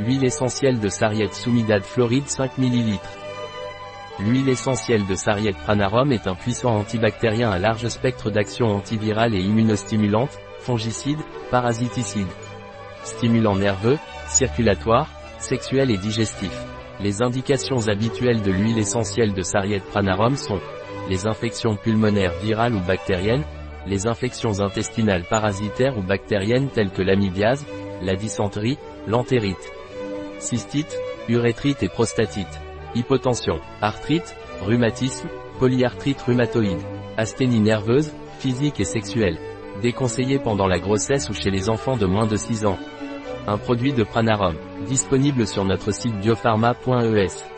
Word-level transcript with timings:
Huile 0.00 0.24
essentielle 0.24 0.80
de 0.80 0.88
sarriette 0.88 1.34
soumidade 1.34 1.84
floride 1.84 2.26
5 2.26 2.58
ml. 2.58 2.98
L'huile 4.18 4.48
essentielle 4.48 5.06
de 5.06 5.14
sarriette 5.14 5.56
pranarum 5.56 6.10
est 6.10 6.26
un 6.26 6.34
puissant 6.34 6.74
antibactérien 6.74 7.48
à 7.52 7.60
large 7.60 7.86
spectre 7.86 8.28
d'action 8.28 8.66
antivirale 8.66 9.36
et 9.36 9.40
immunostimulante, 9.40 10.36
fongicide, 10.58 11.20
parasiticide. 11.52 12.26
Stimulant 13.04 13.54
nerveux, 13.54 13.96
circulatoire, 14.26 15.08
sexuel 15.38 15.92
et 15.92 15.96
digestif. 15.96 16.52
Les 16.98 17.22
indications 17.22 17.86
habituelles 17.86 18.42
de 18.42 18.50
l'huile 18.50 18.78
essentielle 18.78 19.32
de 19.32 19.42
sarriette 19.42 19.84
pranarum 19.84 20.34
sont 20.34 20.60
les 21.08 21.28
infections 21.28 21.76
pulmonaires 21.76 22.34
virales 22.42 22.74
ou 22.74 22.80
bactériennes, 22.80 23.44
les 23.86 24.08
infections 24.08 24.60
intestinales 24.60 25.24
parasitaires 25.30 25.96
ou 25.96 26.02
bactériennes 26.02 26.70
telles 26.70 26.90
que 26.90 27.02
l'amibiase, 27.02 27.64
la 28.02 28.16
dysenterie, 28.16 28.78
l'entérite, 29.06 29.70
cystite, 30.38 30.96
urétrite 31.28 31.82
et 31.82 31.88
prostatite, 31.88 32.60
hypotension, 32.94 33.60
arthrite, 33.80 34.36
rhumatisme, 34.62 35.28
polyarthrite 35.58 36.20
rhumatoïde, 36.22 36.82
asthénie 37.16 37.60
nerveuse, 37.60 38.12
physique 38.38 38.80
et 38.80 38.84
sexuelle, 38.84 39.38
déconseillé 39.82 40.38
pendant 40.38 40.66
la 40.66 40.78
grossesse 40.78 41.28
ou 41.30 41.34
chez 41.34 41.50
les 41.50 41.68
enfants 41.68 41.96
de 41.96 42.06
moins 42.06 42.26
de 42.26 42.36
6 42.36 42.66
ans. 42.66 42.78
Un 43.46 43.58
produit 43.58 43.92
de 43.92 44.04
Pranarum, 44.04 44.56
disponible 44.86 45.46
sur 45.46 45.64
notre 45.64 45.92
site 45.92 46.18
biopharma.es. 46.20 47.53